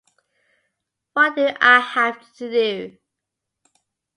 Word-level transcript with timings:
What 1.13 1.35
Do 1.35 1.49
I 1.61 1.79
Have 1.79 2.33
to 2.37 2.49
Do? 2.49 2.97